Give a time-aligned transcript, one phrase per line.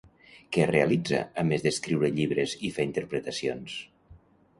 [0.55, 3.77] Què realitza, a més d'escriure llibres i fer interpretacions?